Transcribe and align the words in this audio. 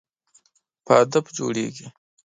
په 0.85 0.91
هدف 0.99 1.25
جوړیږي. 1.37 1.87